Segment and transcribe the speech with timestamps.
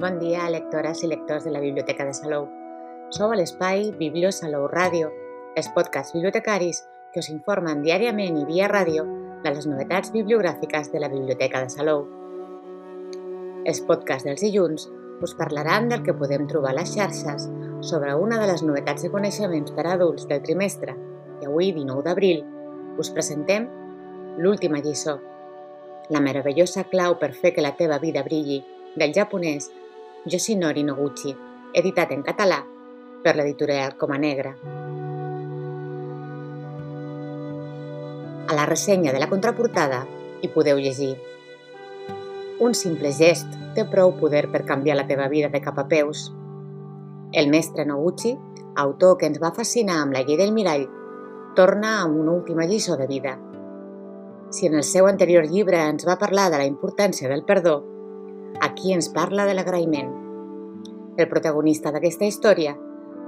[0.00, 2.46] Bon dia, lectores i lectors de la Biblioteca de Salou.
[3.12, 5.10] Sou a l'espai Biblio Salou Ràdio,
[5.60, 6.78] els podcasts bibliotecaris
[7.12, 9.02] que us informen diàriament i via ràdio
[9.44, 12.06] de les novetats bibliogràfiques de la Biblioteca de Salou.
[13.68, 14.86] Els podcasts dels dilluns
[15.20, 17.50] us parlaran del que podem trobar a les xarxes
[17.90, 20.96] sobre una de les novetats de coneixements per a adults del trimestre
[21.42, 22.40] i avui, 19 d'abril,
[22.96, 23.68] us presentem
[24.38, 25.18] l'última lliçó,
[26.08, 28.62] la meravellosa clau per fer que la teva vida brilli,
[28.96, 29.68] del japonès
[30.28, 31.30] Yoshinori Noguchi,
[31.72, 32.58] editat en català
[33.24, 34.50] per l'editorial Coma Negra.
[38.44, 40.02] A la ressenya de la contraportada
[40.42, 41.14] hi podeu llegir
[42.60, 46.28] Un simple gest té prou poder per canviar la teva vida de cap a peus.
[47.32, 48.36] El mestre Noguchi,
[48.76, 50.84] autor que ens va fascinar amb la llei del mirall,
[51.56, 53.38] torna amb una última lliçó de vida.
[54.50, 57.78] Si en el seu anterior llibre ens va parlar de la importància del perdó,
[58.60, 60.19] aquí ens parla de l'agraïment.
[61.20, 62.70] El protagonista d'aquesta història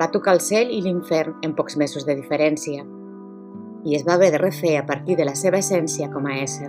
[0.00, 2.82] va tocar el cel i l'infern en pocs mesos de diferència
[3.88, 6.68] i es va haver de refer a partir de la seva essència com a ésser.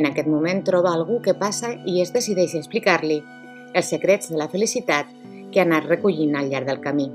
[0.00, 3.18] En aquest moment troba algú que passa i es decideix explicar-li
[3.74, 5.10] els secrets de la felicitat
[5.52, 7.10] que ha anat recollint al llarg del camí.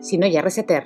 [0.00, 0.84] Si no hi ha reseter,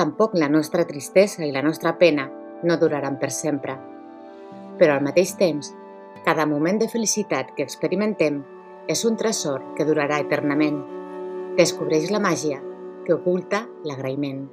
[0.00, 2.30] tampoc la nostra tristesa i la nostra pena
[2.62, 3.76] no duraran per sempre.
[4.80, 5.74] Però al mateix temps,
[6.24, 8.40] cada moment de felicitat que experimentem
[8.90, 10.80] és un tresor que durarà eternament.
[11.58, 12.58] Descobreix la màgia
[13.06, 14.44] que oculta l'agraïment.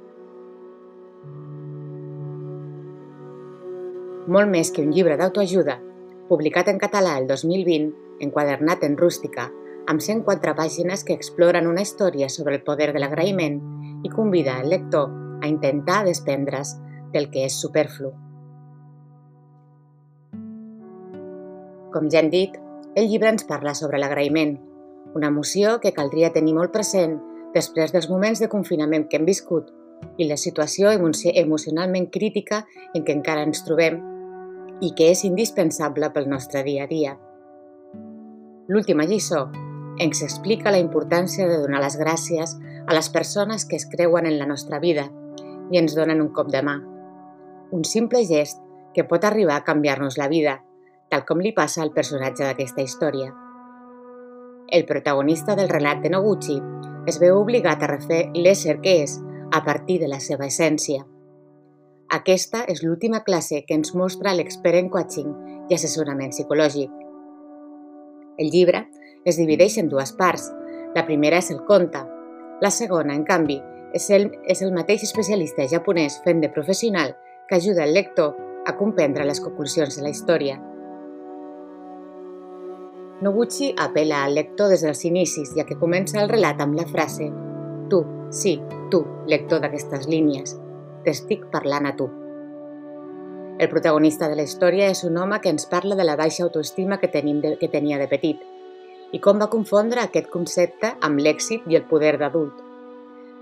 [4.30, 5.80] Molt més que un llibre d'autoajuda,
[6.28, 7.90] publicat en català el 2020,
[8.22, 9.48] enquadernat en rústica,
[9.90, 13.58] amb 104 pàgines que exploren una història sobre el poder de l'agraïment
[14.06, 15.10] i convida el lector
[15.42, 16.76] a intentar desprendre's
[17.12, 18.12] del que és superflu.
[21.90, 22.54] Com ja hem dit,
[22.94, 24.56] el llibre ens parla sobre l'agraïment,
[25.14, 27.18] una emoció que caldria tenir molt present
[27.54, 29.70] després dels moments de confinament que hem viscut
[30.18, 32.64] i la situació emocionalment crítica
[32.94, 34.00] en què encara ens trobem
[34.80, 37.16] i que és indispensable pel nostre dia a dia.
[38.70, 39.48] L'última lliçó
[40.00, 44.38] ens explica la importància de donar les gràcies a les persones que es creuen en
[44.38, 45.10] la nostra vida
[45.70, 46.78] i ens donen un cop de mà.
[47.70, 48.62] Un simple gest
[48.94, 50.60] que pot arribar a canviar-nos la vida,
[51.10, 53.32] tal com li passa al personatge d'aquesta història.
[54.70, 56.60] El protagonista del relat de Noguchi
[57.10, 59.16] es veu obligat a refer l'ésser que és
[59.50, 61.02] a partir de la seva essència.
[62.10, 65.34] Aquesta és l'última classe que ens mostra l'expert en coaching
[65.70, 66.90] i assessorament psicològic.
[68.38, 68.84] El llibre
[69.26, 70.48] es divideix en dues parts.
[70.94, 72.00] La primera és el conte.
[72.62, 73.60] La segona, en canvi,
[73.94, 77.16] és el, és el mateix especialista japonès fent de professional
[77.48, 80.58] que ajuda el lector a comprendre les conclusions de la història.
[83.20, 87.28] Noguchi apela al lector des dels inicis, ja que comença el relat amb la frase
[87.90, 87.98] Tu,
[88.32, 88.54] sí,
[88.90, 90.54] tu, lector d'aquestes línies,
[91.04, 92.06] t'estic parlant a tu.
[93.60, 96.96] El protagonista de la història és un home que ens parla de la baixa autoestima
[97.02, 98.40] que, tenim de, que tenia de petit
[99.12, 102.56] i com va confondre aquest concepte amb l'èxit i el poder d'adult.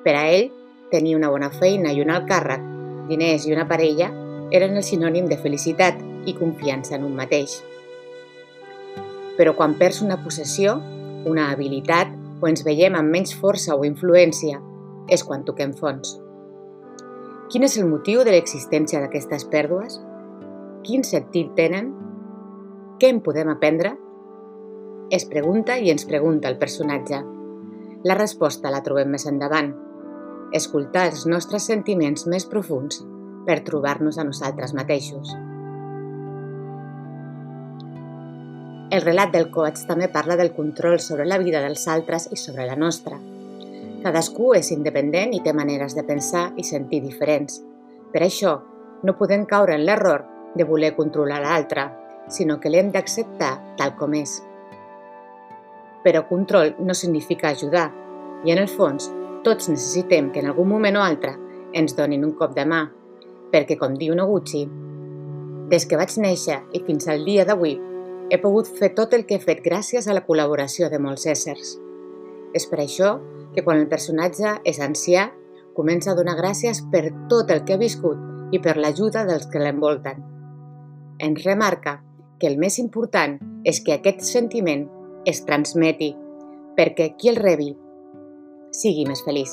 [0.03, 0.49] Per a ell,
[0.91, 2.65] tenir una bona feina i un alt càrrec,
[3.12, 4.10] diners i una parella
[4.50, 7.60] eren el sinònim de felicitat i confiança en un mateix.
[9.38, 10.76] Però quan perds una possessió,
[11.28, 12.10] una habilitat
[12.43, 14.59] o ens veiem amb menys força o influència,
[15.09, 16.19] és quan toquem fons.
[17.48, 19.97] Quin és el motiu de l'existència d'aquestes pèrdues?
[20.84, 21.94] Quin sentit tenen?
[23.00, 23.94] Què en podem aprendre?
[25.15, 27.22] Es pregunta i ens pregunta el personatge.
[28.04, 29.72] La resposta la trobem més endavant.
[30.54, 33.00] Escoltar els nostres sentiments més profuns
[33.48, 35.32] per trobar-nos a nosaltres mateixos.
[38.91, 42.65] El relat del coach també parla del control sobre la vida dels altres i sobre
[42.65, 43.19] la nostra.
[44.00, 47.59] Cadascú és independent i té maneres de pensar i sentir diferents.
[48.15, 48.54] Per això,
[49.04, 50.24] no podem caure en l'error
[50.57, 51.84] de voler controlar l'altre,
[52.33, 54.39] sinó que l'hem d'acceptar tal com és.
[56.04, 57.91] Però control no significa ajudar,
[58.47, 59.10] i en el fons
[59.45, 61.34] tots necessitem que en algun moment o altre
[61.77, 62.86] ens donin un cop de mà,
[63.53, 64.65] perquè com diu Noguchi,
[65.68, 67.77] des que vaig néixer i fins al dia d'avui
[68.30, 71.77] he pogut fer tot el que he fet gràcies a la col·laboració de molts éssers.
[72.57, 73.16] És per això
[73.54, 75.28] que quan el personatge és ancià,
[75.77, 79.63] comença a donar gràcies per tot el que ha viscut i per l'ajuda dels que
[79.63, 80.22] l'envolten.
[81.19, 81.98] Ens remarca
[82.39, 84.86] que el més important és que aquest sentiment
[85.27, 86.13] es transmeti
[86.78, 87.72] perquè qui el rebi
[88.74, 89.51] sigui més feliç.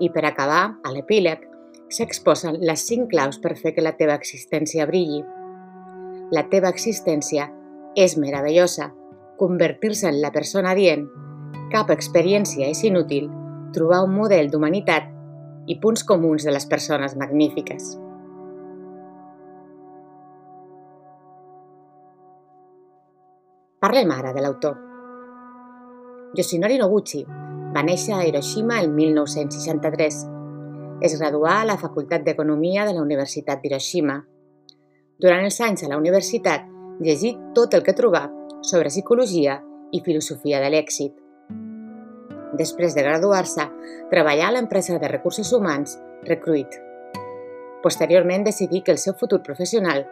[0.00, 1.44] I per acabar, a l'epíleg,
[1.92, 5.20] s'exposen les cinc claus per fer que la teva existència brilli.
[6.30, 7.48] La teva existència
[7.98, 8.92] és meravellosa
[9.40, 11.06] convertir-se en la persona dient,
[11.72, 13.26] cap experiència és inútil,
[13.74, 15.08] trobar un model d'humanitat
[15.66, 17.96] i punts comuns de les persones magnífiques.
[23.80, 24.76] Parlem ara de l'autor.
[26.36, 27.24] Yoshinori Noguchi
[27.74, 30.18] va néixer a Hiroshima el 1963.
[31.00, 34.20] Es graduà a la Facultat d'Economia de la Universitat d'Hiroshima.
[35.20, 36.62] Durant els anys a la universitat
[37.04, 38.22] llegí tot el que trobà
[38.64, 39.58] sobre psicologia
[39.92, 41.12] i filosofia de l'èxit.
[42.56, 43.66] Després de graduar-se,
[44.12, 46.72] treballà a l'empresa de recursos humans Recruit.
[47.84, 50.06] Posteriorment decidí que el seu futur professional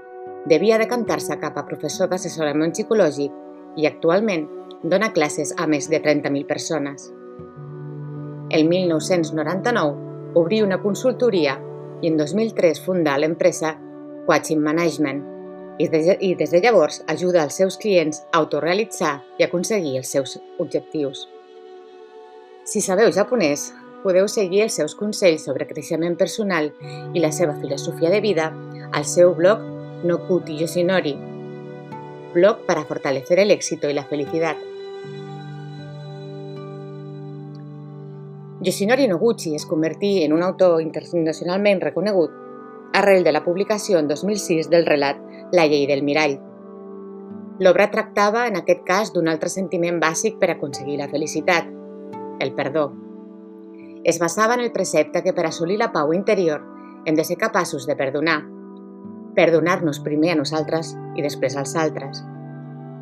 [0.48, 4.46] devia decantar-se cap a professor d'assessorament psicològic i actualment
[4.84, 7.08] dona classes a més de 30.000 persones.
[8.52, 11.58] El 1999 obrí una consultoria
[12.02, 13.76] i en 2003 fundà l'empresa
[14.28, 15.24] Watching Management
[15.78, 21.26] i des de llavors ajuda els seus clients a autorrealitzar i aconseguir els seus objectius.
[22.68, 23.70] Si sabeu japonès,
[24.02, 26.68] podeu seguir els seus consells sobre creixement personal
[27.14, 28.50] i la seva filosofia de vida
[28.92, 29.62] al seu blog
[30.04, 31.14] Nokuti Yoshinori,
[32.34, 34.56] blog para fortalecer el éxito y la felicidad.
[38.60, 42.47] Yoshinori Noguchi es convertí en un autor internacionalment reconegut
[42.98, 45.18] arrel de la publicació en 2006 del relat
[45.52, 46.36] La llei del mirall.
[47.62, 51.66] L'obra tractava en aquest cas d'un altre sentiment bàsic per aconseguir la felicitat,
[52.42, 52.90] el perdó.
[54.04, 56.62] Es basava en el precepte que per assolir la pau interior
[57.06, 58.42] hem de ser capaços de perdonar.
[59.34, 62.22] Perdonar-nos primer a nosaltres i després als altres.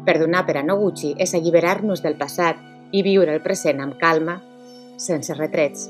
[0.06, 2.60] Perdonar per a Noguchi és alliberar-nos del passat
[2.92, 4.38] i viure el present amb calma,
[4.96, 5.88] sense retrets.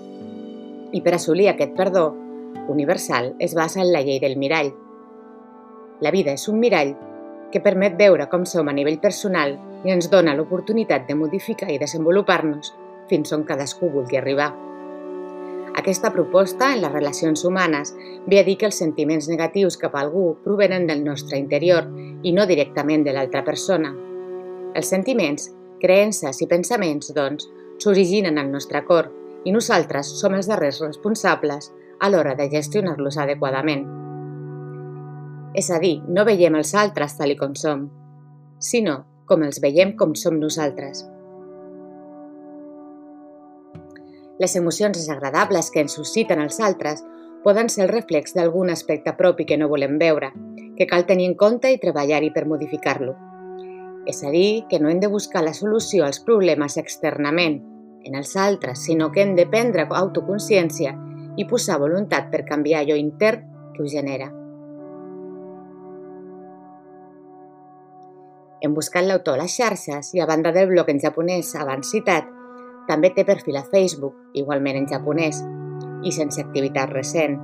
[0.92, 2.25] I per assolir aquest perdó
[2.68, 4.72] universal es basa en la llei del mirall.
[6.00, 6.94] La vida és un mirall
[7.52, 9.56] que permet veure com som a nivell personal
[9.86, 12.72] i ens dona l'oportunitat de modificar i desenvolupar-nos
[13.10, 14.52] fins on cadascú vulgui arribar.
[15.76, 17.92] Aquesta proposta en les relacions humanes
[18.26, 21.90] ve a dir que els sentiments negatius cap a algú provenen del nostre interior
[22.22, 23.92] i no directament de l'altra persona.
[24.74, 25.50] Els sentiments,
[25.80, 29.12] creences i pensaments, doncs, s'originen al nostre cor
[29.44, 31.70] i nosaltres som els darrers responsables
[32.00, 33.84] a l'hora de gestionar-los adequadament.
[35.56, 37.86] És a dir, no veiem els altres tal com som,
[38.60, 41.04] sinó com els veiem com som nosaltres.
[44.38, 47.02] Les emocions desagradables que ens susciten els altres
[47.44, 50.32] poden ser el reflex d'algun aspecte propi que no volem veure,
[50.76, 53.14] que cal tenir en compte i treballar-hi per modificar-lo.
[54.06, 57.62] És a dir, que no hem de buscar la solució als problemes externament,
[58.04, 60.92] en els altres, sinó que hem de prendre autoconsciència
[61.36, 64.30] i posar voluntat per canviar allò intern que ho genera.
[68.64, 72.26] Hem buscat l'autor a les xarxes i a banda del blog en japonès abans citat,
[72.88, 75.42] també té perfil a Facebook, igualment en japonès,
[76.02, 77.36] i sense activitat recent.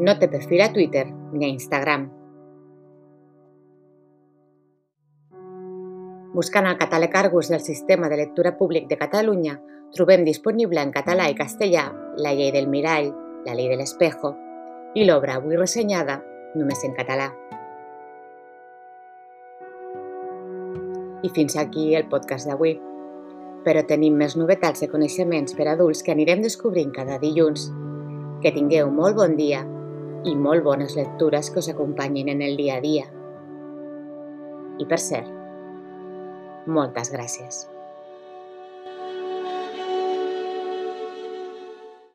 [0.00, 2.08] No té perfil a Twitter ni a Instagram.
[6.36, 9.54] Buscant el catàleg Argus del Sistema de Lectura Públic de Catalunya,
[9.96, 11.86] trobem disponible en català i castellà
[12.20, 13.14] La llei del mirall,
[13.46, 14.34] La llei de l'espejo
[14.96, 16.18] i l'obra avui ressenyada
[16.56, 17.30] només en català.
[21.22, 22.76] I fins aquí el podcast d'avui
[23.66, 27.66] però tenim més novetats de coneixements per adults que anirem descobrint cada dilluns.
[28.42, 29.64] Que tingueu molt bon dia
[30.26, 33.08] i molt bones lectures que us acompanyin en el dia a dia.
[34.78, 35.32] I per cert,
[36.70, 37.64] moltes gràcies.